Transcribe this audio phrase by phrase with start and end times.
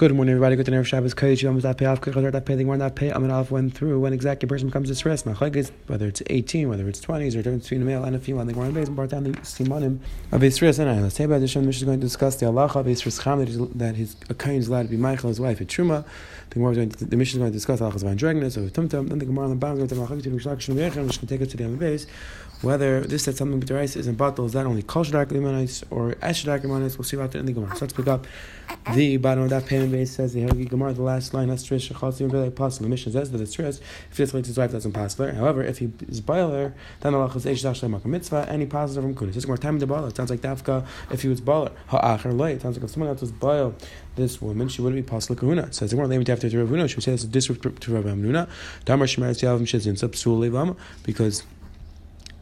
[0.00, 0.56] Good morning, everybody.
[0.56, 1.42] Good to know Shabbos Kodesh.
[1.42, 2.54] Yom Daf Pei Av Kechad Daf Pei.
[2.54, 5.24] The Gemara Daf Pei Amid Alf went through when exactly a person becomes a stress.
[5.24, 8.46] Machlekes, whether it's eighteen, whether it's twenty, or difference between a male and a female.
[8.46, 9.98] The Gemara Beis brought down the simanim
[10.32, 10.78] of a stress.
[10.78, 11.54] And let's say about this.
[11.54, 13.44] Mishnah is going to discuss the halacha of a stress cham
[13.76, 16.06] that his a kain is allowed to be Michael, his wife, at truma.
[16.50, 18.62] The Gemara is going to, the Mishnah is going to discuss halachas of dragnet, so
[18.68, 19.08] tumtum.
[19.08, 21.40] Then the Gemara on the bottom is going to talk about machlekes which can take
[21.40, 22.06] us to the other base.
[22.62, 25.28] Whether this said something with the rice is in bottle is that only kol shadak
[25.28, 26.98] limanis or esh shadak limanis.
[26.98, 27.74] We'll see about that in the Gemara.
[27.76, 28.26] So let's pick up
[28.94, 32.30] the bottom of that payment base says the Gemara, the last line, that's Trish, Shachalsim,
[32.30, 32.84] Bele, Apostle.
[32.84, 33.80] The Mishnah says that it's Trish.
[34.10, 35.32] If it's linked to his wife, that's impossible.
[35.32, 39.36] However, if he is Baler, then Allah is Eish Dash Mitzvah, and he from Kunis.
[39.36, 40.08] It's more time to Baler.
[40.08, 41.72] It sounds like Dafka if he was Baler.
[41.88, 42.54] Ha'acher Lay.
[42.54, 43.72] It sounds like if someone else was Baler,
[44.16, 45.62] this woman, she wouldn't be Pasla Kahuna.
[45.62, 47.02] It says, they weren't named after Rav Huna.
[47.02, 48.48] Say it's a to Rav Hamnuna.
[48.84, 51.44] Damar Shemar Yavim Shizin, Subsul because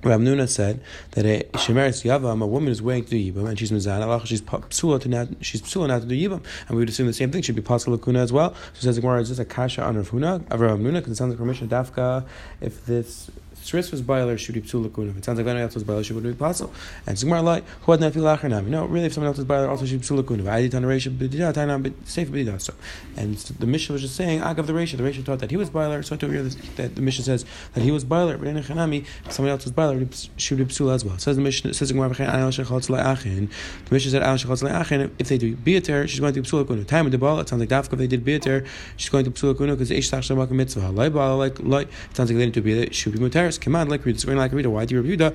[0.05, 0.81] Rav Nuna said
[1.13, 4.41] that a shemeres yavam, a woman is waiting to yibam, and she's mizan Allah, she's
[4.41, 7.33] psula to not, she's psula not to do yibam, and we would assume the same
[7.33, 8.55] thing should be possible lakuna as well.
[8.75, 10.95] So says the Gemara, is this a kasha on Rav Huna, Rav Nuna?
[10.95, 12.25] Because it sounds like permission dafka
[12.61, 13.29] if this
[13.65, 15.11] Sris was boiler, should be psul lakuna.
[15.11, 16.29] If it sounds like anyone else was boiler, she would be.
[16.29, 18.67] And Zigmar like who had nafil achanami.
[18.67, 20.49] No, really, if someone else was boiler, also should be psul.
[20.49, 22.61] I did on the ratio b'dida tainam safe b'dida.
[22.61, 22.75] So,
[23.17, 24.97] and the Mishnah was just saying agav the ratio.
[24.97, 26.03] The ratio taught that he was boiler.
[26.03, 29.33] So told you that the Mishnah says that he was boiler, but in achanami, if
[29.33, 31.19] someone else was boiler, should be psul as well.
[31.19, 33.51] Says the Mishnah says Zigmar v'chein anel shechotz le'achin.
[33.87, 35.11] The Mishnah said anel shechotz le'achin.
[35.19, 36.87] If they do biater, she's going to psul lakuna.
[36.87, 37.95] Time of the ball, it sounds like dafka.
[37.95, 40.91] If they did biater, she's going to psul lakuna because ish tach shabak mitzvah.
[40.91, 41.89] Like like like.
[41.89, 42.93] It sounds like they didn't do biater.
[42.93, 43.48] Should be mutaris.
[43.57, 44.69] Come on, like read this going like Rita.
[44.69, 45.35] Why do you that?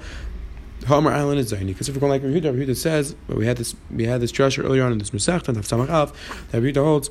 [0.87, 1.67] Homer Island is Zaini.
[1.67, 4.31] Because if we're going like Rehuda, Rehuda says, but we had this we had this
[4.31, 7.09] Josh earlier on in this Masech, and Samach Av, that Rehuda holds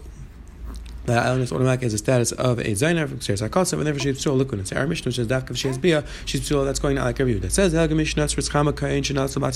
[1.07, 4.25] that island is automatic as a status of a zainer from Xeris HaKosav, and she's
[4.25, 4.67] psula lukun.
[4.67, 6.65] So our Mishnah says that if she has bia, she's psula.
[6.65, 7.41] That's going out like review.
[7.41, 9.55] That says the Helga Mishnah Tzritz Chama Kain Shenal Sabat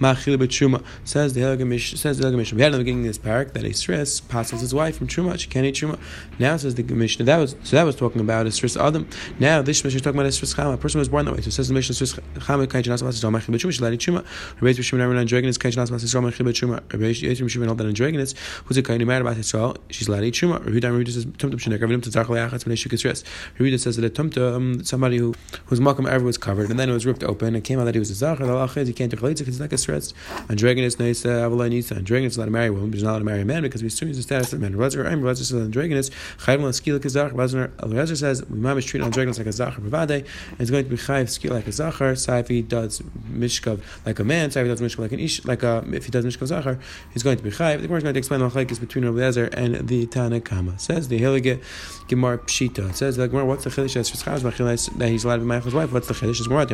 [0.00, 0.82] Machil B'Truma.
[1.04, 1.98] Says the Helga Mishnah.
[1.98, 2.56] Says the Helga Mishnah.
[2.56, 5.06] We had in the beginning of this parak that a stress passes his wife from
[5.06, 5.38] Truma.
[5.38, 5.98] She can't eat Truma.
[6.38, 7.24] Now says the Mishnah.
[7.24, 9.08] That was so that was talking about a stress Adam.
[9.38, 10.74] Now this Mishnah is talking about a stress Chama.
[10.74, 11.40] A person was born that way.
[11.42, 13.70] So says the Mishnah Tzritz Chama Kain Shenal Sabat Yisrael Machil B'Truma.
[13.70, 14.24] She's allowed to eat Truma.
[14.60, 16.92] Yishmael Rabbi Yishmael Dragon is Kain Shenal Sabat Yisrael Machil B'Truma.
[16.92, 19.76] Rabbi Yishmael held that in Dragon is who's a Kain who married about Yisrael.
[19.90, 20.55] She's to eat Truma.
[20.64, 23.24] Rabbi Yishmael says tumtum shenek avim tzarch leachatz b'nei shukas res.
[23.58, 25.34] Reader says that a tumtum somebody who
[25.66, 27.94] whose makam ever was covered and then it was ripped open and came out that
[27.94, 30.14] he was a halach is he can't do chalitza because it's a stress.
[30.48, 31.94] And dragon is nice avalai nisa.
[31.94, 33.62] And dragon is to marry a woman, but he's not allowed to marry a man
[33.62, 34.74] because we assume he's the status of a man.
[34.74, 38.16] Razer I'm Razer says and dragon is chayv l'skil like a zachar.
[38.16, 40.26] Says we might treat on dragons like a zachar provade.
[40.50, 42.12] And it's going to be chayv skill like a zachar.
[42.12, 43.00] Saifi does
[43.30, 44.50] mishkav like a man.
[44.50, 46.78] Saifi does mishkav like an ish like a if he does mishkav zachar,
[47.12, 47.80] he's going to be chayv.
[47.80, 50.06] The Gemara is going to explain the machlekes between Rabbi and the
[50.46, 50.80] Tanakama.
[50.80, 51.62] Says the Hillige
[52.08, 52.90] Gemara Pshita.
[52.90, 55.92] It says the Gemara, what's the chiddush that he's allowed to be Michael's wife?
[55.92, 56.38] What's the chiddush?
[56.38, 56.62] It's Gemara.
[56.62, 56.66] I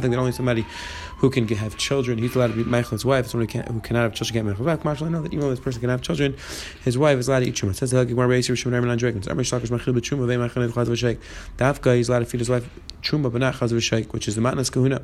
[0.00, 0.66] think that only somebody
[1.18, 3.28] who can have children, he's allowed to be Michael's wife.
[3.28, 5.02] Somebody can, who cannot have children can't be Michael's wife.
[5.02, 6.36] I know that even though this person can have children,
[6.84, 7.70] his wife is allowed to eat truma.
[7.70, 9.28] It says the Gemara Beis Yishmael Raman Dragons.
[9.28, 11.18] Every shlakish machil b'truma ve'machil chaz v'sheik.
[11.56, 12.68] The Afka he's allowed to feed his wife
[13.02, 15.02] truma but not chaz v'sheik, which is the matnas kahuna.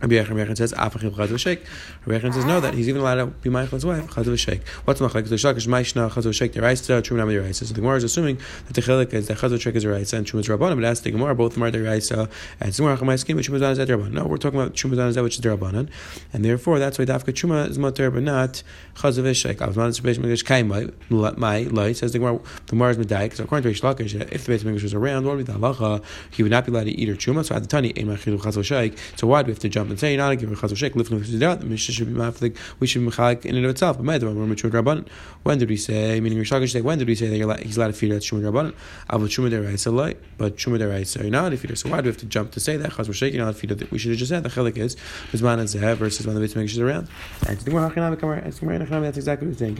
[0.00, 1.60] Rabbi Yechon says, "Afachim chaz v'shek."
[2.04, 5.00] Rabbi Yechon says, "No, that he's even allowed to be Michael's wife chaz v'shek." What's
[5.00, 5.26] machlek?
[5.26, 7.64] The shlakish ma'ishna chaz v'shek deraisa, truma nam deraisa.
[7.64, 10.26] So the Gemara is assuming that the chelik is that chaz v'shek is deraisa and
[10.26, 10.74] truma is rabbanim.
[10.74, 11.34] But that's the Gemara.
[11.34, 12.28] Both of are deraisa
[12.60, 14.12] and tzimur hachamaiskim, but truma is rabbanan.
[14.12, 15.88] No, we're talking about truma is which is rabbanan,
[16.34, 18.62] and therefore that's why dafka truma is mutter, but not
[18.96, 19.56] chaz v'shek.
[19.56, 20.92] Avman is beit mikdash kaimai
[21.38, 22.38] my light says the Gemara.
[22.66, 23.34] The Gemara is medayik.
[23.34, 25.58] So according to Rish Lakish, if the beit mikdash was around, what would be the
[25.58, 26.04] halacha?
[26.30, 27.46] He would not be allowed to eat or truma.
[27.46, 28.98] So at the tani, ein machilu chaz v'shek.
[29.18, 31.20] So why do we have to jump and say you're not give chaz v'shek lifnei
[31.20, 31.60] v'sidat.
[31.60, 32.56] The Mishnah should be maflik.
[32.80, 33.96] We should be mechalik in and of itself.
[33.98, 35.06] But we're mature rabban.
[35.42, 36.20] When did we say?
[36.20, 38.50] Meaning Rish Lakish say when did we say that he's allowed to feed at shumah
[38.50, 38.74] rabban?
[39.10, 41.76] Avot shumah deraisa loy, but shumah deraisa you're not allowed to feed.
[41.78, 43.60] So why do we have to jump to say that chaz v'shek you're not allowed
[43.60, 43.90] to feed?
[43.90, 44.96] We should have just said the chelik is
[45.32, 47.08] bisman and zehev versus when the beit makes around.
[47.46, 49.74] And that's exactly what it's saying.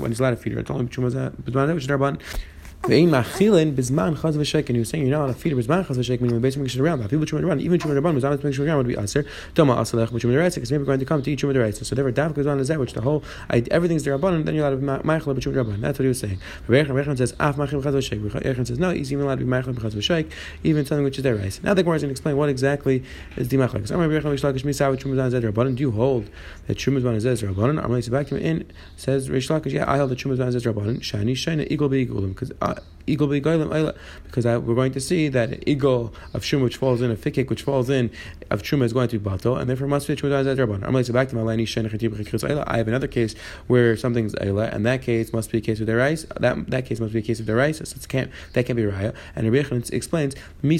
[0.00, 2.20] When he's allowed to feed her, it's only bisman which is rabban.
[2.82, 5.58] Ve'in machilin bizman chaz v'shek, and he was saying you're not allowed to feed her
[5.58, 7.06] bizman chaz v'shek, meaning the base makes it around.
[7.10, 9.22] People chumah around, even chumah around, makes it around would be aser.
[9.54, 11.84] Doma asalech b'chumah deraisa, because maybe going to come to eat chumah deraisa.
[11.84, 14.66] So therefore, dav goes on as that, which the whole everything's the rabbanon, then you're
[14.66, 15.80] allowed to be ma'achel b'chumah rabbanon.
[15.82, 16.40] That's what he was saying.
[16.66, 18.18] Rebechan says af machil chaz v'shek.
[18.18, 20.30] Rebechan says no, he's even allowed to be ma'achel b'chaz v'shek,
[20.62, 21.62] even something which is deraisa.
[21.62, 23.04] Now the Gemara is going to explain what exactly
[23.36, 23.74] is the machel.
[23.74, 25.76] Because Rebechan Rishlakish misav chumah zan rabbanon.
[25.76, 26.30] Do you hold
[26.66, 27.84] that chumah zan zed rabbanon?
[27.84, 28.64] Amalei Sebakim in
[28.96, 31.00] says Rishlakish, yeah, I hold that chumah zan zed rabbanon.
[31.00, 32.50] Shani shayna equal be equal because
[34.24, 37.50] because I, we're going to see that eagle of shum which falls in, a fikik
[37.50, 38.10] which falls in,
[38.50, 40.44] of truma is going to be batal, and therefore must be truma
[40.84, 41.42] I'm going to back to my
[42.66, 43.34] I have another case
[43.66, 46.24] where something's ayla, and that case must be a case of the rice.
[46.38, 47.78] That that case must be a case of the rice.
[47.78, 49.14] So it can't that can't be raya.
[49.34, 50.76] And Rabbi explains When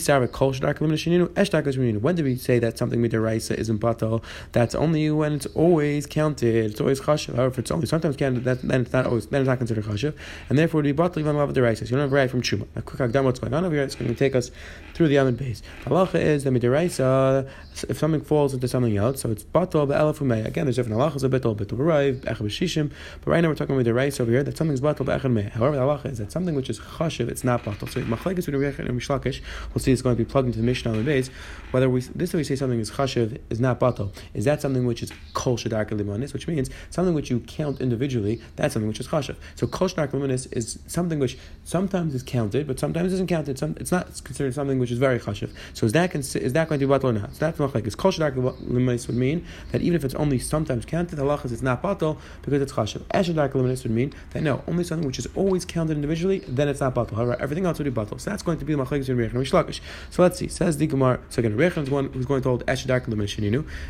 [2.15, 4.23] do we say that something with the rice isn't batal?
[4.53, 6.71] That's only when it's always counted.
[6.71, 7.35] It's always chashiv.
[7.37, 9.85] However, if it's only sometimes counted, that, then it's not always then it's not considered
[9.85, 10.15] chashiv,
[10.49, 11.80] and therefore it would be batal even the rice.
[11.89, 12.67] You don't have right from truma.
[12.77, 13.85] A quick akdam what's going on over here.
[13.85, 14.51] It's going to take us
[14.95, 15.63] through the Amid base.
[15.85, 17.49] Halacha is the midiraisa
[17.89, 20.45] if something falls into something else, so it's batal be'elafumei.
[20.45, 22.91] Again, there's different halachas, a bitul b'raiv, echad b'shishim,
[23.25, 25.51] but right now we're talking rice over here, that something's batal be'echad.
[25.53, 27.89] However, the halacha is that something which is chashiv, it's not batal.
[27.89, 29.41] So machlekes
[29.75, 31.31] we'll see it's going to be plugged into the Mishnah on the base,
[31.71, 34.87] whether we, this way we say something is chashiv, is not batal, is that something
[34.87, 39.01] which is kol shadar limonis, which means something which you count individually, that's something which
[39.01, 39.37] is chashiv.
[39.55, 41.39] So kol shadar limonis is something which
[41.71, 43.57] sometimes is counted, but sometimes isn't counted.
[43.57, 45.51] Some, it's not considered something which is very chashiv.
[45.73, 47.35] So is that, is that going to be batal or not?
[47.35, 47.97] So that's machlekes.
[47.97, 51.63] Kol shadar limais would mean that even if it's only sometimes counted, the halachas it's
[51.63, 53.03] not batal because it's chashav.
[53.15, 56.81] Eshadak limais would mean that no, only something which is always counted individually, then it's
[56.81, 57.15] not batal.
[57.15, 58.21] However, everything else would be batal.
[58.21, 59.81] So that's going to be the machlekes in Reich and Mishlakish.
[60.11, 60.49] So let's see.
[60.49, 61.21] Says the Gemara.
[61.29, 63.31] So again, Reich is one who's going to hold eshadak limais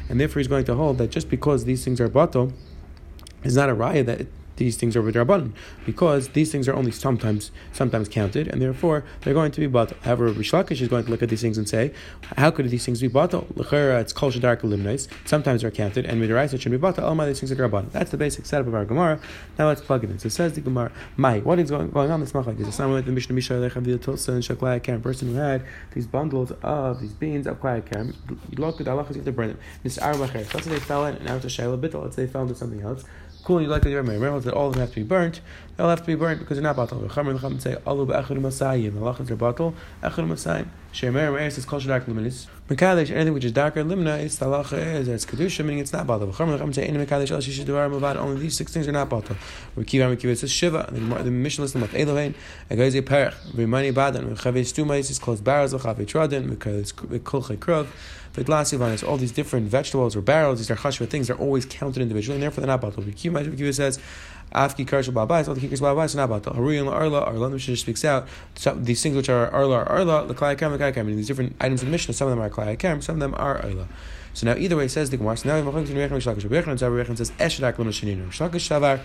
[0.08, 2.52] and therefore he's going to hold that just because these things are batal,
[3.42, 4.26] is not a raya that
[4.60, 5.52] these things are vidrabanan
[5.86, 9.98] because these things are only sometimes sometimes counted, and therefore they're going to be batal.
[10.02, 11.94] However, Rishlakish is going to look at these things and say,
[12.36, 13.46] how could these things be batal?
[13.54, 15.08] Lechera, it's kol shadark eliminates.
[15.24, 17.02] Sometimes they're counted, and midarais it should be batal.
[17.04, 17.90] All oh, my these things are drabanan.
[17.90, 19.18] That's the basic setup of our Gemara.
[19.58, 20.18] Now let's plug it in.
[20.18, 22.20] So it says the Gemara, my what is going, going on?
[22.20, 25.00] This machlek is it's not like the Mishnah Misha Lechem the Tulsa and Shaklai Karen
[25.00, 25.64] person who had
[25.94, 28.14] these bundles of these beans of Klai Karen.
[28.58, 29.58] Look at the halachas you have to burn them.
[29.82, 32.02] This Arba Let's say they fell in, and it's a Shaila Bittel.
[32.02, 33.04] Let's say they fell into something else.
[33.44, 34.08] Cool, you like the Yermeh.
[34.08, 35.40] Remember that all of them have to be burnt.
[35.80, 37.08] They'll have to be burnt because they're not batal.
[37.08, 38.92] Chamer Chacham say alu be'echad masayim.
[38.92, 39.72] The lachas are batal.
[40.02, 40.66] Echad masayim.
[40.92, 42.48] Shemer Meir says kol shadak luminis.
[42.68, 46.06] Mekadesh anything which is darker limna is the halacha is it's kedusha meaning it's not
[46.06, 46.30] batal.
[46.34, 48.18] Chamer Chacham say any mekadesh el.
[48.18, 49.38] Only these six things are not batal.
[49.74, 50.86] Rekiva Rekiva says shiva.
[50.92, 52.34] The Mishnah list of Elohein.
[52.70, 53.32] Agazi perich.
[53.52, 54.36] V'mani badan.
[54.36, 55.72] V'chavei stumais is closed barrels.
[55.72, 56.56] V'chavei tradin.
[56.56, 57.86] V'kolchei krov.
[58.34, 60.58] V'glasivan all these different vegetables or barrels.
[60.58, 61.28] These are chashva things.
[61.28, 63.02] They're always counted individually and therefore they're not batal.
[63.02, 63.98] Rekiva says
[64.54, 67.76] Afki Karshal Babais, all the Kikars Babais, not about the Haruyim Arla, Arla, the Mishnah
[67.76, 68.28] speaks out.
[68.56, 71.56] So these things which are Arla, Arla, the Klai Kam, the Klai Kam, these different
[71.60, 73.88] items in the Mishnah, some of them are Klai Kam, some of them are Arla.
[74.34, 75.36] So now either way says the Gemara.
[75.36, 76.48] So now we have Rechan Shlakish.
[76.48, 78.28] Rechan says Eshadak Shaninu.
[78.28, 79.00] Shlakish Shavar.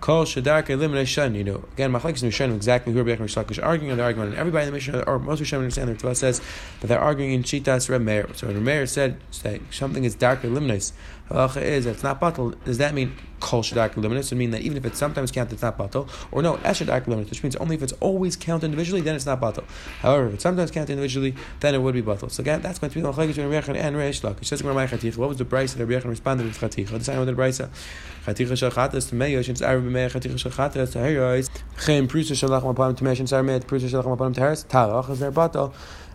[0.00, 1.34] Kol Shadak Eliminate Shan.
[1.34, 4.28] You know, again, Machlekes and Rishonim exactly who are Rechan Shlakish arguing, and they're arguing,
[4.28, 6.42] and everybody in the Mishnah, or most Rishonim understand their Torah says
[6.80, 8.36] that they're arguing in Shitas Remeir.
[8.36, 10.92] So Remeir said say something is dark eliminates.
[11.30, 12.54] Halacha is that it's not batal.
[12.64, 14.24] Does that mean kol shadak limited?
[14.24, 16.08] So mean that even if it's sometimes counted, it's not batal.
[16.32, 19.40] Or no, eshadak limited, which means only if it's always counted individually, then it's not
[19.40, 19.64] batal.
[20.00, 22.30] However, if it's sometimes counted individually, then it would be batal.
[22.30, 24.46] So again, that's going to be the between Rebbe and Reish Lakish.
[24.46, 25.18] Says Gemara Chaticha.
[25.18, 26.98] What was the price that Rebbe responded with Chaticha?
[26.98, 27.60] The same with the price.
[27.60, 31.50] Chaticha shel chatas to meyosh and Arab meyosh chaticha shel chatas to herois.
[31.84, 34.64] Chem prusa shalach mapanim to meyosh and Sarmet prusa shalach mapanim to heres.
[34.64, 35.74] Talach is their batal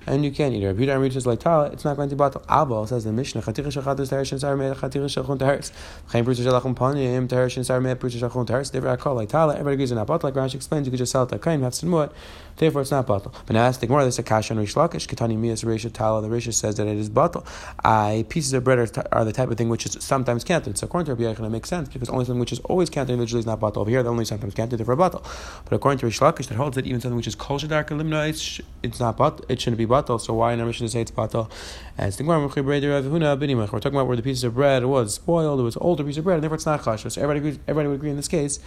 [0.09, 0.67] and you can't eat it.
[0.67, 2.43] Rabbi Yudah reaches like Tala, it's not going to be batal.
[2.47, 5.71] Aval says the Mishnah, Chaticha shachadus teresh and sarmei, Chaticha shachun teres.
[6.07, 8.71] Chaim prusa shalachum panim, teresh and sarmei, prusa shachun teres.
[8.71, 10.23] They call like Tala, everybody agrees on that batal.
[10.23, 12.09] Like Rashi explains, you could just sell it to Kaim, have some more.
[12.55, 13.33] Therefore, it's not batal.
[13.45, 16.21] But now, ask the Gemara, there's a kasha on Rish Lakish, Ketani Mias Resha Tala.
[16.21, 17.45] The Resha says that it is batal.
[17.85, 20.77] I pieces of bread are, are, the type of thing which is sometimes counted.
[20.77, 23.13] So according to Rabbi Yechon, it makes sense because only something which is always counted
[23.13, 23.77] individually is not batal.
[23.77, 25.23] Over here, the only sometimes counted, therefore batal.
[25.63, 28.27] But according to Rish Lakish, that holds that even something which is kol shadar limna,
[28.27, 29.45] it's, it's not batal.
[29.47, 29.98] It shouldn't be batal.
[30.07, 31.51] So why in our Mishnah say it's batal?
[31.97, 35.75] As the Gemara, we're talking about where the piece of bread was spoiled, it was
[35.75, 37.11] an older piece of bread, and therefore it's not chashuv.
[37.11, 38.59] So everybody, agrees, everybody would agree in this case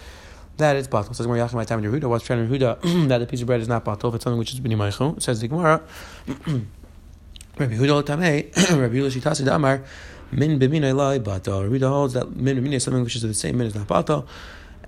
[0.57, 1.15] that it's batal.
[1.15, 2.09] Says Gemara my time in Yehuda.
[2.09, 4.53] What's trying Yehuda that the piece of bread is not batal if it's something which
[4.53, 5.21] is bini maichu.
[5.23, 5.83] Says the Gemara.
[6.27, 8.55] Rabbi Yehuda tamei.
[8.81, 9.83] Rabbi Yehuda shitasi damar
[10.31, 11.65] min b'min elai batal.
[11.65, 13.87] Rabbi Yehuda holds that min b'min is something which is the same min is not
[13.87, 14.27] batal,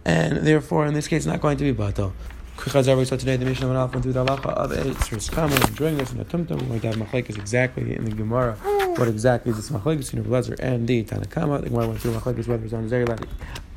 [0.04, 2.12] and therefore in this case not going to be batal.
[2.56, 5.99] So today the Mishnah went off went through the halacha of Eitzers Kamer and enjoying
[5.99, 6.62] this in the Tumtum.
[6.62, 8.54] We're going to have machlekes exactly in the Gemara.
[8.96, 11.62] What exactly is this machlekes in Lezer and the Tanakama?
[11.62, 13.06] The Gemara went through machlekes whether it's on Zeri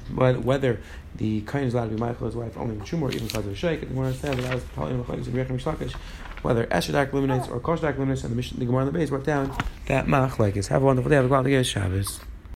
[0.09, 0.79] whether
[1.15, 3.81] the kain is allowed to be his wife only in Shumor, even the Sheikh.
[3.83, 5.93] And we understand that that was probably in Machlekes and Rechem Shlakish,
[6.43, 9.25] whether Eshadak eliminates or Koshdak eliminates, and the, Mishnah, the Gemara in the base brought
[9.25, 9.55] down
[9.87, 10.67] that Machlekes.
[10.67, 11.15] Have a wonderful day.
[11.15, 12.19] Have a good Shabbos.